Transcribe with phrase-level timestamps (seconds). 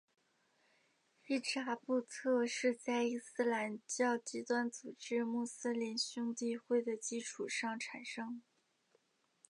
[1.27, 8.41] 伊扎布特是在伊斯兰教极端组织穆斯林兄弟会的基础上产生。